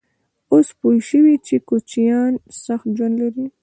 [0.51, 2.33] _اوس پوه شوې چې کوچيان
[2.65, 3.45] سخت ژوند لري؟